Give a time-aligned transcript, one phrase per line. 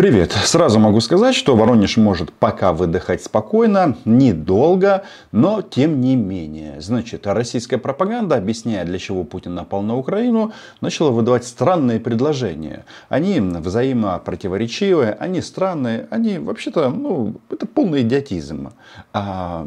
[0.00, 0.32] Привет.
[0.32, 6.80] Сразу могу сказать, что Воронеж может пока выдыхать спокойно, недолго, но тем не менее.
[6.80, 12.86] Значит, российская пропаганда, объясняя, для чего Путин напал на Украину, начала выдавать странные предложения.
[13.10, 18.70] Они взаимопротиворечивые, они странные, они вообще-то, ну, это полный идиотизм.
[19.12, 19.66] А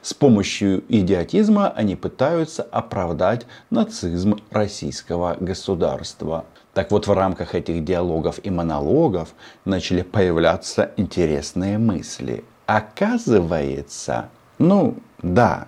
[0.00, 6.44] с помощью идиотизма они пытаются оправдать нацизм российского государства.
[6.74, 9.34] Так вот, в рамках этих диалогов и монологов
[9.64, 12.44] начали появляться интересные мысли.
[12.66, 15.66] Оказывается, ну да,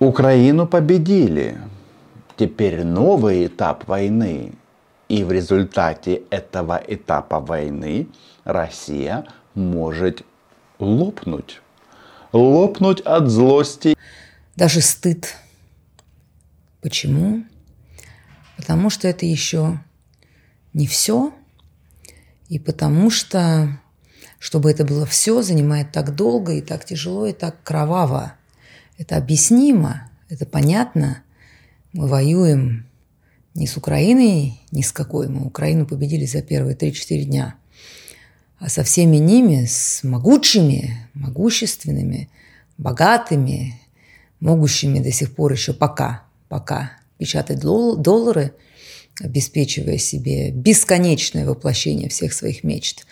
[0.00, 1.58] Украину победили.
[2.36, 4.52] Теперь новый этап войны.
[5.08, 8.08] И в результате этого этапа войны
[8.44, 10.22] Россия может
[10.78, 11.60] лопнуть.
[12.32, 13.96] Лопнуть от злости.
[14.54, 15.34] Даже стыд.
[16.82, 17.44] Почему?
[18.58, 19.78] Потому что это еще
[20.74, 21.32] не все,
[22.48, 23.78] и потому что,
[24.40, 28.32] чтобы это было все, занимает так долго и так тяжело и так кроваво.
[28.98, 31.22] Это объяснимо, это понятно.
[31.92, 32.88] Мы воюем
[33.54, 35.28] не с Украиной, ни с какой.
[35.28, 37.54] Мы Украину победили за первые 3-4 дня.
[38.58, 42.28] А со всеми ними, с могучими, могущественными,
[42.76, 43.80] богатыми,
[44.40, 48.54] могущими до сих пор еще пока, пока печатать доллары,
[49.20, 53.06] обеспечивая себе бесконечное воплощение всех своих мечт.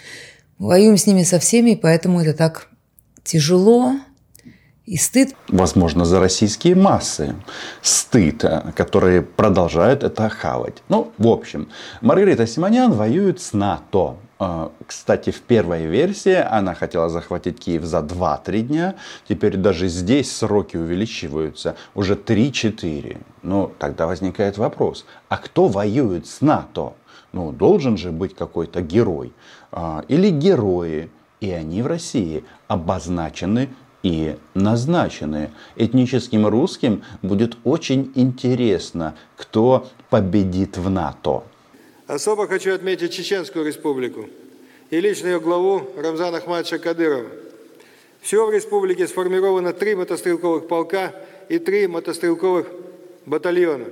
[0.59, 2.69] Мы воюем с ними со всеми, поэтому это так
[3.25, 3.97] тяжело,
[4.87, 5.35] и стыд.
[5.49, 7.35] Возможно, за российские массы.
[7.83, 8.45] Стыд,
[8.77, 10.83] которые продолжают это хавать.
[10.89, 11.69] Ну, в общем,
[12.01, 14.17] Маргарита Симонян воюет с НАТО.
[14.39, 18.95] Э, кстати, в первой версии она хотела захватить Киев за 2-3 дня.
[19.29, 21.77] Теперь даже здесь сроки увеличиваются.
[21.95, 23.19] Уже 3-4.
[23.43, 25.07] Ну, тогда возникает вопрос.
[25.29, 26.95] А кто воюет с НАТО?
[27.33, 29.33] Ну, должен же быть какой-то герой.
[29.73, 31.11] А, или герои.
[31.41, 33.69] И они в России обозначены
[34.03, 35.51] и назначены.
[35.77, 41.43] Этническим русским будет очень интересно, кто победит в НАТО.
[42.07, 44.29] Особо хочу отметить Чеченскую республику
[44.91, 47.29] и лично ее главу Рамзана Ахмадовича Кадырова.
[48.21, 51.13] Всего в республике сформировано три мотострелковых полка
[51.49, 52.69] и три мотострелковых
[53.25, 53.87] батальона.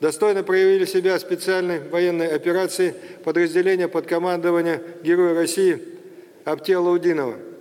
[0.00, 2.94] Достойно проявили себя специальной военной операции
[3.24, 5.80] подразделения под командование Героя России
[6.44, 7.36] Аптела Удинова–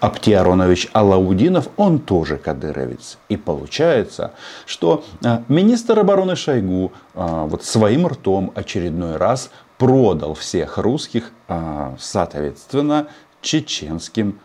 [0.00, 3.18] Апти Аронович Алаудинов, он тоже кадыровец.
[3.28, 4.32] И получается,
[4.64, 11.96] что а, министр обороны Шойгу а, вот своим ртом очередной раз продал всех русских, а,
[11.98, 13.08] соответственно,
[13.40, 14.40] чеченским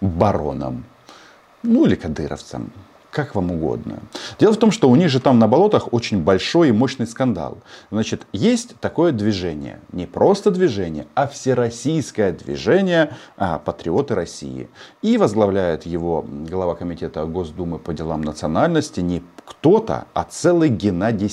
[0.00, 0.84] баронам.
[1.62, 2.72] Ну или кадыровцам
[3.12, 4.00] как вам угодно.
[4.40, 7.58] Дело в том, что у них же там на болотах очень большой и мощный скандал.
[7.90, 14.70] Значит, есть такое движение, не просто движение, а всероссийское движение а, «Патриоты России».
[15.02, 21.28] И возглавляет его глава комитета Госдумы по делам национальности не кто-то, а целый Геннадий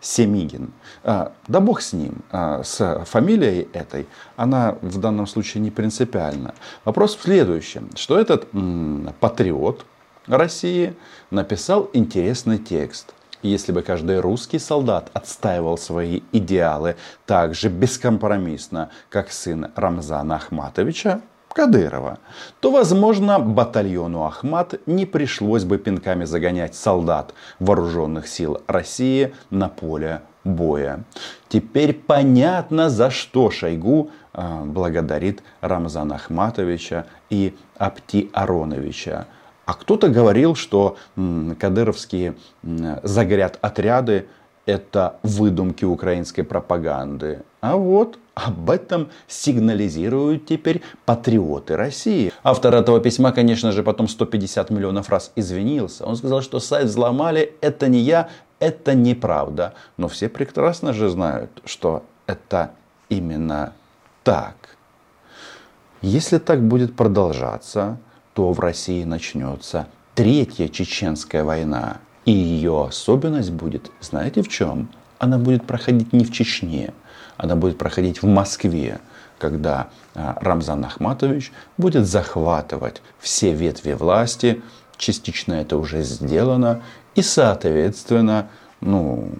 [0.00, 0.72] Семигин.
[1.04, 6.54] А, да бог с ним, а, с фамилией этой, она в данном случае не принципиальна.
[6.84, 9.86] Вопрос в следующем, что этот м, патриот,
[10.26, 10.94] России
[11.30, 13.14] написал интересный текст.
[13.42, 16.96] Если бы каждый русский солдат отстаивал свои идеалы
[17.26, 22.18] так же бескомпромиссно, как сын Рамзана Ахматовича, Кадырова,
[22.60, 30.22] то, возможно, батальону Ахмат не пришлось бы пинками загонять солдат вооруженных сил России на поле
[30.44, 31.04] боя.
[31.48, 39.26] Теперь понятно, за что Шойгу э, благодарит Рамзана Ахматовича и Апти Ароновича.
[39.64, 40.96] А кто-то говорил, что
[41.58, 42.34] кадыровские
[43.02, 44.26] загорят отряды
[44.66, 47.42] это выдумки украинской пропаганды.
[47.60, 52.32] А вот об этом сигнализируют теперь патриоты России.
[52.42, 56.04] Автор этого письма, конечно же, потом 150 миллионов раз извинился.
[56.04, 58.28] Он сказал, что сайт взломали, это не я,
[58.58, 59.74] это неправда.
[59.96, 62.70] Но все прекрасно же знают, что это
[63.08, 63.72] именно
[64.22, 64.54] так.
[66.02, 67.98] Если так будет продолжаться,
[68.34, 71.98] то в России начнется третья чеченская война.
[72.24, 74.88] И ее особенность будет, знаете в чем?
[75.18, 76.92] Она будет проходить не в Чечне,
[77.36, 79.00] она будет проходить в Москве,
[79.38, 84.62] когда а, Рамзан Ахматович будет захватывать все ветви власти,
[84.96, 86.82] частично это уже сделано,
[87.14, 88.48] и, соответственно,
[88.80, 89.30] ну,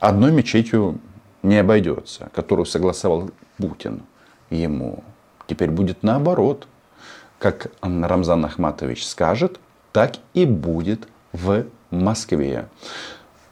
[0.00, 0.98] одной мечетью
[1.42, 4.02] не обойдется, которую согласовал Путин
[4.50, 5.02] ему.
[5.46, 6.66] Теперь будет наоборот
[7.42, 9.58] как Рамзан Ахматович скажет,
[9.90, 12.66] так и будет в Москве.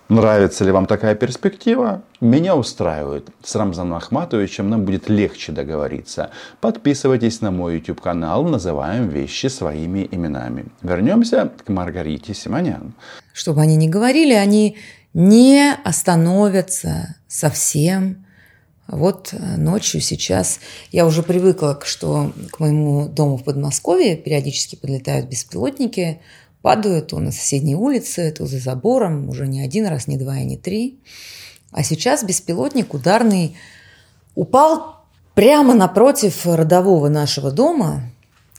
[0.09, 2.03] Нравится ли вам такая перспектива?
[2.21, 3.29] Меня устраивает.
[3.43, 6.31] С Рамзаном Ахматовичем нам будет легче договориться.
[6.61, 10.67] Подписывайтесь на мой YouTube канал, называем вещи своими именами.
[10.83, 12.95] Вернемся к Маргарите Симонян.
[13.33, 14.77] Чтобы они не говорили, они
[15.15, 18.20] не остановятся совсем.
[18.91, 20.59] Вот э, ночью сейчас
[20.91, 26.21] я уже привыкла, что к моему дому в Подмосковье периодически подлетают беспилотники,
[26.61, 30.45] падают то на соседней улице, то за забором, уже не один раз, не два и
[30.45, 30.99] не три.
[31.71, 33.57] А сейчас беспилотник ударный
[34.35, 34.97] упал
[35.35, 38.11] прямо напротив родового нашего дома,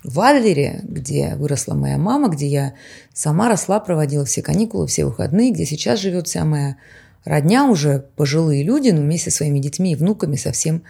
[0.04, 2.74] в Адлере, где выросла моя мама, где я
[3.13, 6.78] сама росла, проводила все каникулы, все выходные, где сейчас живет вся моя
[7.23, 10.83] родня, уже пожилые люди, но вместе со своими детьми и внуками совсем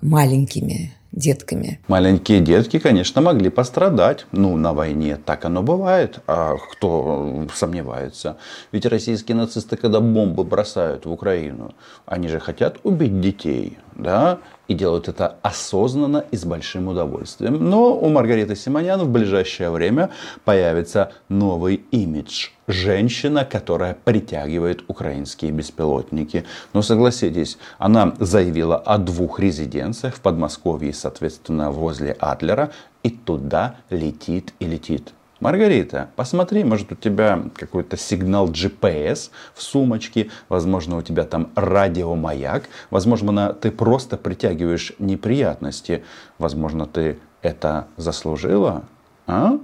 [0.00, 1.80] маленькими детками.
[1.88, 4.26] Маленькие детки, конечно, могли пострадать.
[4.32, 6.20] Ну, на войне так оно бывает.
[6.26, 8.36] А кто сомневается?
[8.72, 11.74] Ведь российские нацисты, когда бомбы бросают в Украину,
[12.06, 13.78] они же хотят убить детей.
[13.94, 14.38] Да?
[14.72, 17.68] и делают это осознанно и с большим удовольствием.
[17.68, 20.10] Но у Маргариты Симонян в ближайшее время
[20.44, 22.48] появится новый имидж.
[22.68, 26.44] Женщина, которая притягивает украинские беспилотники.
[26.72, 32.70] Но согласитесь, она заявила о двух резиденциях в Подмосковье, соответственно, возле Адлера,
[33.02, 35.12] и туда летит и летит.
[35.40, 42.68] Маргарита, посмотри, может у тебя какой-то сигнал GPS в сумочке, возможно у тебя там радиомаяк,
[42.90, 46.04] возможно ты просто притягиваешь неприятности,
[46.38, 48.84] возможно ты это заслужила,
[49.26, 49.58] а?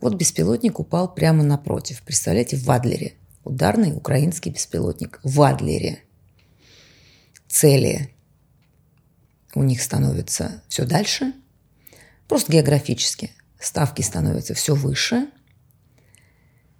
[0.00, 2.02] Вот беспилотник упал прямо напротив.
[2.04, 3.14] Представляете, в Адлере.
[3.44, 6.02] Ударный украинский беспилотник в Адлере.
[7.46, 8.10] Цели
[9.54, 11.32] у них становятся все дальше,
[12.28, 13.32] просто географически–
[13.64, 15.28] ставки становятся все выше.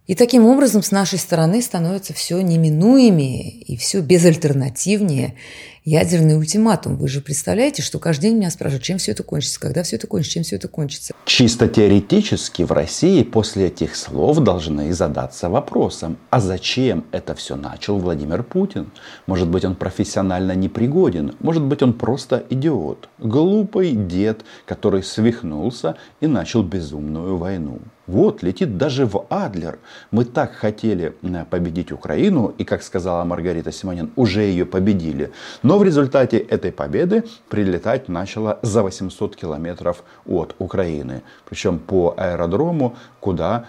[0.07, 5.35] И таким образом с нашей стороны становится все неминуемее и все безальтернативнее
[5.83, 6.97] ядерный ультиматум.
[6.97, 10.07] Вы же представляете, что каждый день меня спрашивают, чем все это кончится, когда все это
[10.07, 11.15] кончится, чем все это кончится.
[11.25, 17.99] Чисто теоретически в России после этих слов должны задаться вопросом, а зачем это все начал
[17.99, 18.93] Владимир Путин?
[19.27, 26.27] Может быть он профессионально непригоден, может быть он просто идиот, глупый дед, который свихнулся и
[26.27, 27.79] начал безумную войну.
[28.07, 29.79] Вот, летит даже в Адлер.
[30.11, 31.15] Мы так хотели
[31.51, 35.33] победить Украину, и, как сказала Маргарита Симонин, уже ее победили.
[35.63, 41.23] Но в результате этой победы прилетать начало за 800 километров от Украины.
[41.49, 43.67] Причем по аэродрому, куда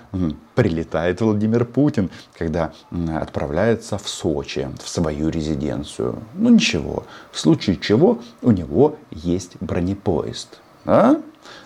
[0.54, 2.74] прилетает Владимир Путин, когда
[3.20, 6.20] отправляется в Сочи, в свою резиденцию.
[6.34, 10.60] Ну ничего, в случае чего у него есть бронепоезд.
[10.86, 11.16] А?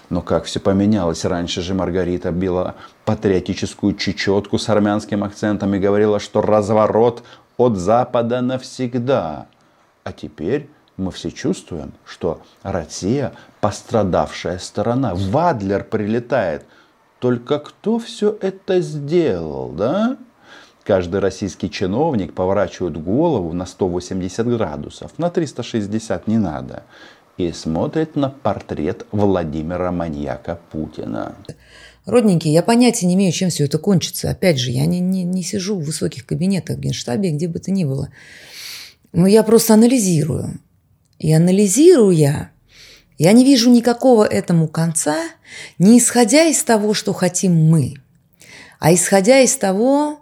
[0.10, 1.26] Но как все поменялось.
[1.26, 2.76] Раньше же Маргарита била
[3.06, 7.24] патриотическую чечетку с армянским акцентом и говорила, что разворот
[7.58, 9.48] от Запада навсегда.
[10.04, 15.14] А теперь мы все чувствуем, что Россия пострадавшая сторона.
[15.14, 16.66] Вадлер прилетает.
[17.20, 20.18] Только кто все это сделал, да?
[20.84, 26.84] Каждый российский чиновник поворачивает голову на 180 градусов, на 360 не надо
[27.40, 31.38] и смотрит на портрет Владимира Маньяка Путина.
[32.06, 34.30] Родненькие, я понятия не имею, чем все это кончится.
[34.30, 37.72] Опять же, я не, не, не сижу в высоких кабинетах в Генштабе, где бы то
[37.72, 38.10] ни было.
[39.14, 40.60] Но я просто анализирую.
[41.18, 42.52] И анализируя,
[43.18, 45.18] я не вижу никакого этому конца,
[45.78, 47.96] не исходя из того, что хотим мы,
[48.80, 50.19] а исходя из того,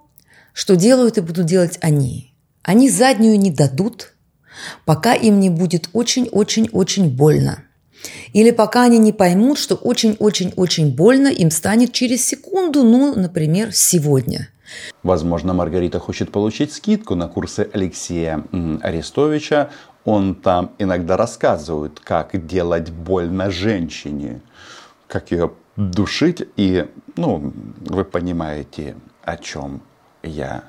[0.53, 2.33] что делают и будут делать они.
[2.61, 4.13] Они заднюю не дадут–
[4.85, 7.63] пока им не будет очень-очень-очень больно.
[8.33, 14.49] Или пока они не поймут, что очень-очень-очень больно им станет через секунду, ну, например, сегодня.
[15.03, 18.43] Возможно, Маргарита хочет получить скидку на курсы Алексея
[18.81, 19.69] Арестовича.
[20.03, 24.41] Он там иногда рассказывает, как делать больно женщине,
[25.07, 26.43] как ее душить.
[26.57, 26.85] И,
[27.15, 29.81] ну, вы понимаете, о чем
[30.23, 30.63] я.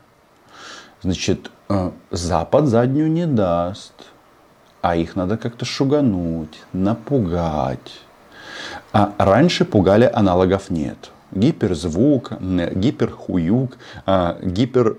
[1.03, 1.51] Значит,
[2.11, 3.93] Запад заднюю не даст.
[4.81, 8.01] А их надо как-то шугануть, напугать.
[8.93, 11.11] А раньше пугали аналогов нет.
[11.33, 14.97] Гиперзвук, гиперхуюк, а, гипер.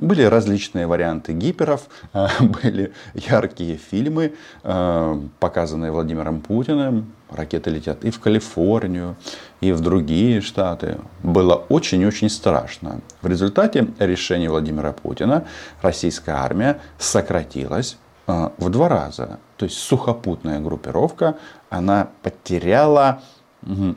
[0.00, 7.12] Были различные варианты гиперов, а, были яркие фильмы, а, показанные Владимиром Путиным.
[7.30, 9.16] Ракеты летят и в Калифорнию,
[9.60, 10.98] и в другие штаты.
[11.22, 13.00] Было очень-очень страшно.
[13.22, 15.44] В результате решения Владимира Путина
[15.80, 19.38] российская армия сократилась а, в два раза.
[19.58, 21.36] То есть сухопутная группировка,
[21.68, 23.22] она потеряла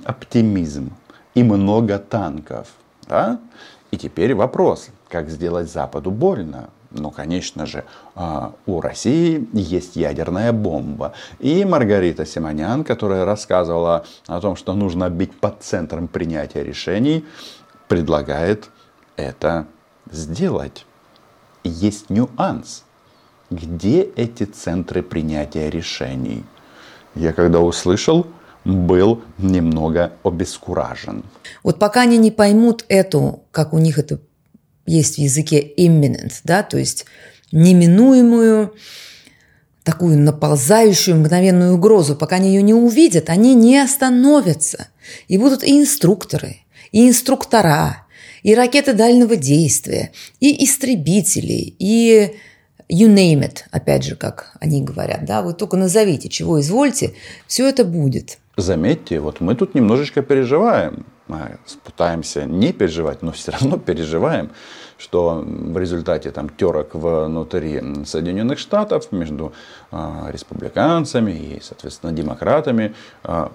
[0.04, 0.92] оптимизм
[1.34, 2.68] и много танков.
[3.08, 3.40] Да?
[4.04, 6.72] Теперь вопрос, как сделать Западу больно?
[6.92, 11.14] Ну, конечно же, а, у России есть ядерная бомба.
[11.40, 17.24] И Маргарита Симонян, которая рассказывала о том, что нужно бить под центром принятия решений,
[17.88, 18.70] предлагает
[19.16, 19.68] это
[20.12, 20.86] сделать.
[21.64, 22.84] Есть нюанс.
[23.50, 26.44] Где эти центры принятия решений?
[27.16, 28.28] Я когда услышал,
[28.66, 31.24] был немного обескуражен.
[31.64, 34.20] Вот пока они не поймут эту, как у них это
[34.86, 37.06] есть в языке imminent, да, то есть
[37.52, 38.74] неминуемую,
[39.84, 44.88] такую наползающую мгновенную угрозу, пока они ее не увидят, они не остановятся.
[45.28, 46.58] И будут и инструкторы,
[46.92, 48.06] и инструктора,
[48.44, 52.36] и ракеты дальнего действия, и истребители, и
[52.90, 57.14] you name it, опять же, как они говорят, да, вы только назовите, чего извольте,
[57.48, 58.40] все это будет.
[58.56, 64.52] Заметьте, вот мы тут немножечко переживаем, мы пытаемся не переживать, но все равно переживаем,
[65.00, 69.54] что в результате там терок внутри Соединенных Штатов между
[69.92, 69.98] э,
[70.32, 72.94] республиканцами и, соответственно, демократами
[73.24, 73.48] э,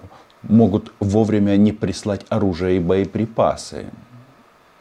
[0.43, 3.85] могут вовремя не прислать оружие и боеприпасы.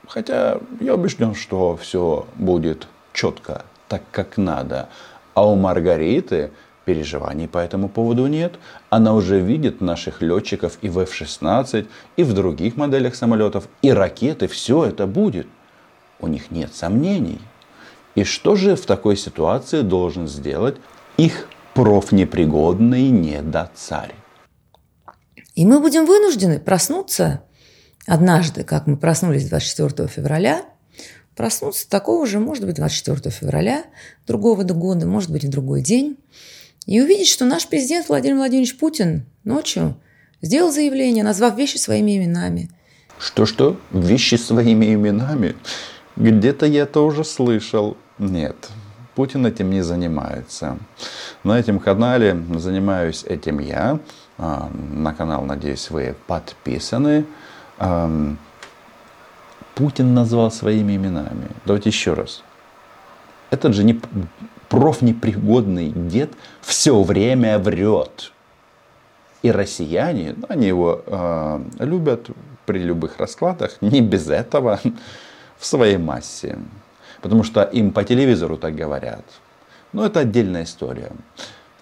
[0.08, 4.88] Хотя я убежден, что все будет четко, так как надо.
[5.34, 6.50] А у Маргариты
[6.88, 8.58] переживаний по этому поводу нет.
[8.88, 14.48] Она уже видит наших летчиков и в F-16, и в других моделях самолетов, и ракеты.
[14.48, 15.46] Все это будет.
[16.18, 17.42] У них нет сомнений.
[18.14, 20.76] И что же в такой ситуации должен сделать
[21.18, 24.14] их профнепригодный недоцарь?
[25.54, 27.42] И мы будем вынуждены проснуться
[28.06, 30.64] однажды, как мы проснулись 24 февраля,
[31.36, 33.84] проснуться такого же, может быть, 24 февраля
[34.26, 36.16] другого года, может быть, в другой день,
[36.88, 39.94] и увидеть, что наш президент Владимир Владимирович Путин ночью
[40.40, 42.70] сделал заявление, назвав вещи своими именами.
[43.18, 43.76] Что-что?
[43.90, 45.54] Вещи своими именами?
[46.16, 47.98] Где-то я это уже слышал.
[48.18, 48.70] Нет,
[49.14, 50.78] Путин этим не занимается.
[51.44, 54.00] На этом канале занимаюсь этим я.
[54.38, 57.26] А, на канал, надеюсь, вы подписаны.
[59.74, 61.48] Путин назвал своими именами.
[61.66, 62.42] Давайте еще раз.
[63.50, 64.00] Этот же не
[64.68, 68.32] профнепригодный дед все время врет.
[69.42, 72.28] И россияне, ну, они его э, любят
[72.66, 74.80] при любых раскладах, не без этого,
[75.58, 76.58] в своей массе.
[77.22, 79.24] Потому что им по телевизору так говорят.
[79.92, 81.12] Но это отдельная история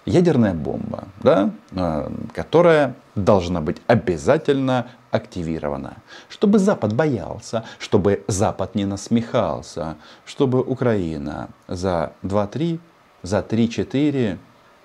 [0.07, 5.97] ядерная бомба, да, а, которая должна быть обязательно активирована,
[6.29, 12.79] чтобы Запад боялся, чтобы Запад не насмехался, чтобы Украина за 2-3,
[13.21, 14.37] за 3-4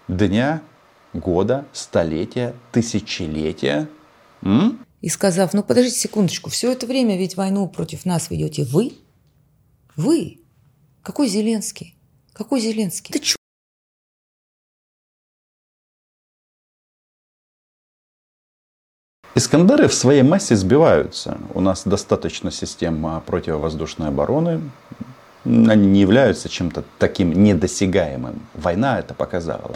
[0.08, 0.62] дня,
[1.12, 3.88] года, столетия, тысячелетия
[4.42, 4.84] м?
[5.00, 8.92] и сказав, ну подождите секундочку, все это время ведь войну против нас ведете вы?
[9.96, 10.40] Вы?
[11.02, 11.96] Какой Зеленский?
[12.32, 13.12] Какой Зеленский?
[13.12, 13.36] Ты чё?
[19.42, 21.36] Искандеры в своей массе сбиваются.
[21.52, 24.60] У нас достаточно систем противовоздушной обороны.
[25.44, 28.40] Они не являются чем-то таким недосягаемым.
[28.54, 29.74] Война это показала.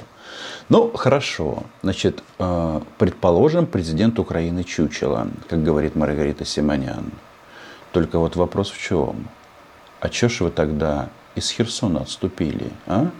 [0.68, 1.64] Ну, хорошо.
[1.82, 7.10] Значит, э, предположим, президент Украины Чучело, как говорит Маргарита Симонян.
[7.90, 9.26] Только вот вопрос в чем?
[9.98, 13.10] А чё ж вы тогда из Херсона отступили, а?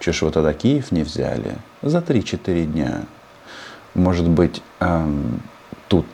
[0.00, 1.56] Чё ж вы тогда Киев не взяли?
[1.80, 3.06] За 3-4 дня.
[3.94, 5.40] Может быть, эм,
[5.88, 6.06] тут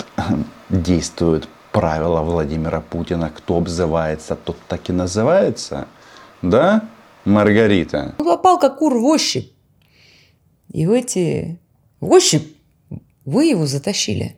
[0.69, 3.31] действует правило Владимира Путина.
[3.31, 5.87] Кто обзывается, тот так и называется.
[6.43, 6.89] Да,
[7.25, 8.15] Маргарита?
[8.19, 9.51] Он попал как кур в ощупь.
[10.73, 11.59] И в эти...
[12.01, 12.47] В ощупь
[13.25, 14.37] вы его затащили.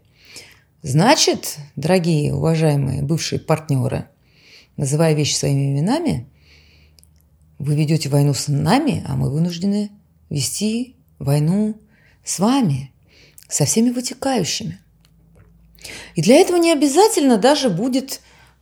[0.83, 4.09] Значит, дорогие, уважаемые бывшие партнеры,
[4.77, 6.29] называя вещи своими именами,
[7.59, 9.91] вы ведете войну с нами, а мы вынуждены
[10.29, 11.81] вести войну
[12.23, 12.93] с вами,
[13.49, 14.79] со всеми вытекающими.
[16.15, 18.21] И для этого не обязательно даже будет,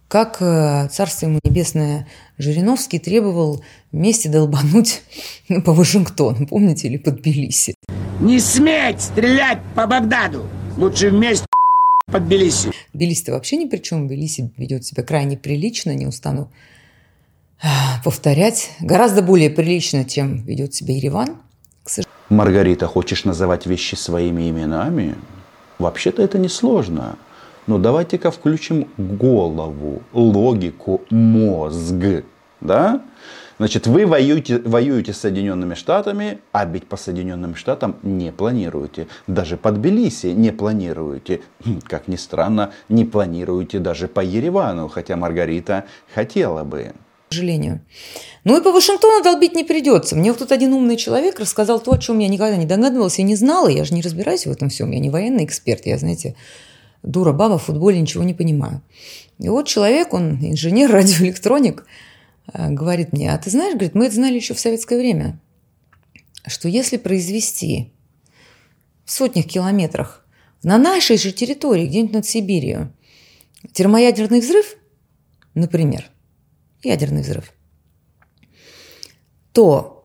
[0.08, 2.06] как э, Царство ему небесное
[2.38, 5.02] Жириновский требовал вместе долбануть
[5.64, 7.74] по Вашингтону, помните, или под Тбилиси.
[8.20, 10.48] Не сметь стрелять по Багдаду!
[10.76, 11.46] Лучше вместе
[12.06, 12.70] под Тбилиси.
[12.92, 14.06] Тбилиси-то вообще ни при чем.
[14.06, 16.50] Тбилиси ведет себя крайне прилично, не устану
[17.62, 18.70] а, повторять.
[18.80, 21.38] Гораздо более прилично, чем ведет себя Ереван.
[22.28, 25.16] Маргарита, хочешь называть вещи своими именами?
[25.82, 27.16] Вообще-то это несложно.
[27.66, 32.22] Но давайте-ка включим голову, логику, мозг.
[32.60, 33.02] Да?
[33.58, 39.08] Значит, вы воюете, воюете с Соединенными Штатами, а бить по Соединенным Штатам не планируете.
[39.26, 41.40] Даже под Тбилиси не планируете.
[41.64, 45.84] Хм, как ни странно, не планируете даже по Еревану, хотя Маргарита
[46.14, 46.92] хотела бы.
[47.32, 47.80] Сожалению.
[48.44, 50.14] Ну и по Вашингтону долбить не придется.
[50.16, 53.22] Мне вот тут один умный человек рассказал то, о чем я никогда не догадывалась и
[53.22, 53.68] не знала.
[53.68, 54.90] Я же не разбираюсь в этом всем.
[54.90, 55.86] Я не военный эксперт.
[55.86, 56.36] Я, знаете,
[57.02, 58.82] дура баба в футболе ничего не понимаю.
[59.38, 61.86] И вот человек, он инженер, радиоэлектроник,
[62.52, 65.40] э, говорит мне, а ты знаешь, говорит, мы это знали еще в советское время,
[66.46, 67.92] что если произвести
[69.06, 70.26] в сотнях километрах
[70.62, 72.92] на нашей же территории, где-нибудь над Сибирью,
[73.72, 74.76] термоядерный взрыв,
[75.54, 76.11] например,
[76.82, 77.52] ядерный взрыв,
[79.52, 80.02] то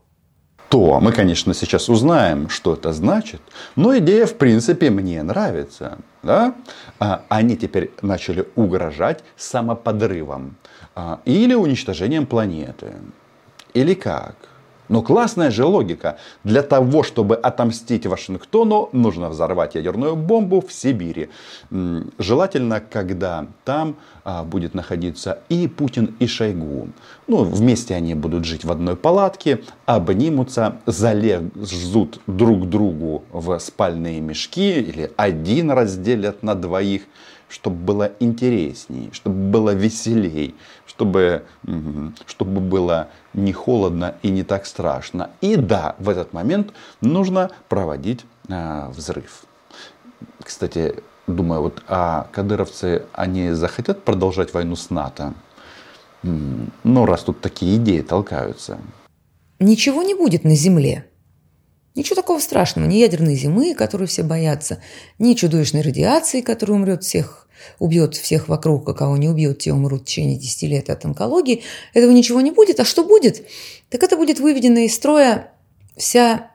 [0.69, 3.41] то мы, конечно, сейчас узнаем, что это значит.
[3.77, 5.97] Но идея, в принципе, мне нравится.
[6.23, 6.55] Да?
[6.99, 10.57] А они теперь начали угрожать самоподрывом
[10.93, 12.95] а, или уничтожением планеты.
[13.73, 14.35] Или как?
[14.89, 16.17] Но классная же логика.
[16.43, 21.29] Для того, чтобы отомстить Вашингтону, нужно взорвать ядерную бомбу в Сибири.
[22.17, 26.89] Желательно, когда там а, будет находиться и Путин, и Шойгу.
[27.27, 34.79] Ну, вместе они будут жить в одной палатке, обнимутся, залезут друг другу в спальные мешки
[34.79, 37.03] или один разделят на двоих
[37.49, 41.45] чтобы было интересней, чтобы было веселей, чтобы,
[42.25, 45.29] чтобы было не холодно и не так страшно.
[45.41, 49.43] И да, в этот момент нужно проводить э, взрыв.
[50.43, 50.95] Кстати,
[51.27, 55.33] думаю, вот а кадыровцы, они захотят продолжать войну с НАТО?
[56.23, 58.79] Ну, раз тут такие идеи толкаются.
[59.59, 61.05] Ничего не будет на Земле.
[61.97, 62.85] Ничего такого страшного.
[62.85, 64.79] Ни ядерной зимы, которую все боятся,
[65.17, 67.47] ни чудовищной радиации, которая умрет всех,
[67.79, 71.63] убьет всех вокруг, а кого не убьет, те умрут в течение 10 лет от онкологии.
[71.95, 72.79] Этого ничего не будет.
[72.79, 73.47] А что будет?
[73.89, 75.51] Так это будет выведена из строя
[75.95, 76.51] вся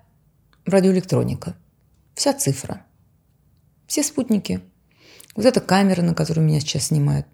[0.64, 1.56] радиоэлектроника,
[2.14, 2.86] вся цифра,
[3.88, 4.60] все спутники.
[5.34, 7.26] Вот эта камера, на которую меня сейчас снимают,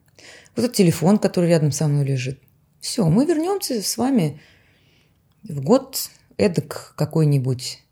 [0.57, 2.41] вот этот телефон, который рядом со мной лежит.
[2.81, 4.41] Все, мы вернемся с вами
[5.43, 7.83] в год эдак какой-нибудь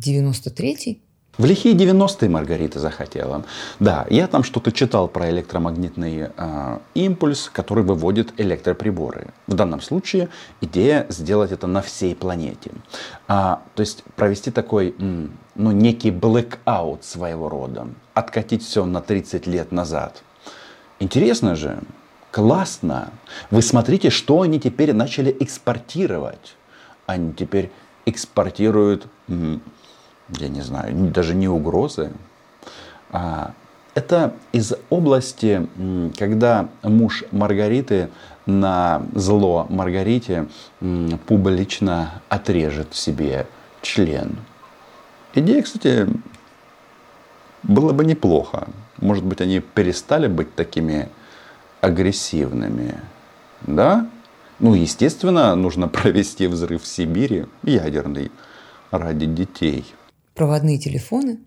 [0.00, 1.00] 93-й.
[1.36, 3.44] В лихие 90-е Маргарита захотела.
[3.80, 9.28] Да, я там что-то читал про электромагнитный э, импульс, который выводит электроприборы.
[9.48, 10.28] В данном случае
[10.60, 12.70] идея сделать это на всей планете.
[13.26, 17.88] А, то есть провести такой, ну, некий blackout своего рода.
[18.14, 20.22] Откатить все на 30 лет назад.
[21.00, 21.80] Интересно же,
[22.30, 23.10] классно.
[23.50, 26.54] Вы смотрите, что они теперь начали экспортировать.
[27.06, 27.72] Они теперь
[28.06, 29.08] экспортируют
[30.28, 32.10] я не знаю, даже не угрозы.
[33.10, 33.52] А
[33.94, 35.68] это из области,
[36.18, 38.10] когда муж Маргариты
[38.46, 40.48] на зло Маргарите
[41.26, 43.46] публично отрежет себе
[43.82, 44.36] член.
[45.34, 46.08] Идея, кстати,
[47.62, 48.68] было бы неплохо.
[48.98, 51.08] Может быть, они перестали быть такими
[51.80, 53.00] агрессивными.
[53.62, 54.08] Да?
[54.58, 58.30] Ну, естественно, нужно провести взрыв в Сибири, ядерный,
[58.90, 59.94] ради детей
[60.34, 61.38] проводные телефоны,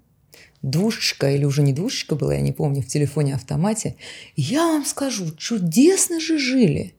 [0.62, 3.96] двушечка или уже не двушечка была, я не помню, в телефоне-автомате.
[4.36, 6.94] Я вам скажу, чудесно же жили.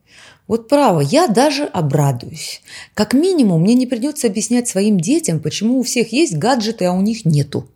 [0.46, 2.62] Вот право, я даже обрадуюсь.
[2.94, 7.02] Как минимум, мне не придется объяснять своим детям, почему у всех есть гаджеты, а у
[7.02, 7.68] них нету.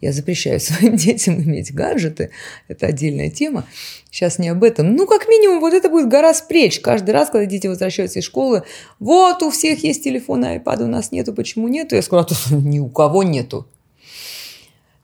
[0.00, 2.30] Я запрещаю своим детям иметь гаджеты.
[2.68, 3.64] Это отдельная тема.
[4.10, 4.94] Сейчас не об этом.
[4.94, 6.80] Ну, как минимум, вот это будет гора спреч.
[6.80, 8.62] Каждый раз, когда дети возвращаются из школы,
[8.98, 11.94] вот у всех есть телефон, а iPad у нас нету, почему нету?
[11.94, 13.66] Я а тут ни у кого нету.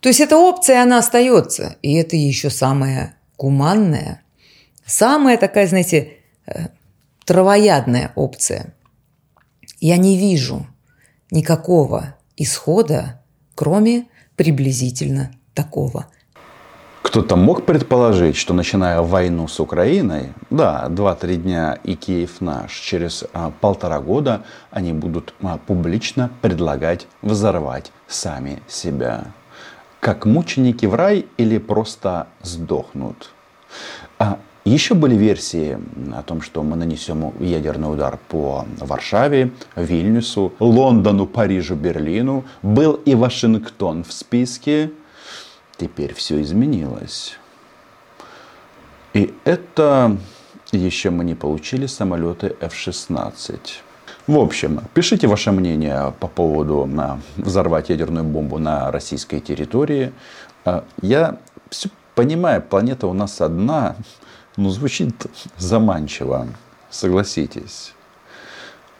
[0.00, 1.76] То есть эта опция, она остается.
[1.82, 4.22] И это еще самая гуманная,
[4.84, 6.68] самая такая, знаете, э,
[7.24, 8.74] травоядная опция.
[9.80, 10.66] Я не вижу
[11.30, 13.22] никакого исхода,
[13.54, 16.06] кроме приблизительно такого.
[17.02, 23.24] Кто-то мог предположить, что начиная войну с Украиной, да, 2-3 дня и Киев наш, через
[23.32, 29.26] а, полтора года они будут а, публично предлагать взорвать сами себя.
[30.00, 33.30] Как мученики в рай или просто сдохнут.
[34.18, 34.38] А,
[34.70, 35.78] еще были версии
[36.14, 42.44] о том, что мы нанесем ядерный удар по Варшаве, Вильнюсу, Лондону, Парижу, Берлину.
[42.62, 44.90] Был и Вашингтон в списке.
[45.76, 47.36] Теперь все изменилось.
[49.12, 50.16] И это
[50.72, 53.58] еще мы не получили самолеты F-16.
[54.26, 56.88] В общем, пишите ваше мнение по поводу
[57.36, 60.12] взорвать ядерную бомбу на российской территории.
[60.64, 63.96] А, я все понимаю, планета у нас одна,
[64.57, 65.13] ну, звучит
[65.59, 66.47] заманчиво,
[66.91, 67.93] согласитесь.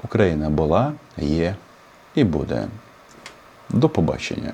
[0.04, 1.56] Україна була, є
[2.16, 2.68] і буде.
[3.70, 4.54] До побачення.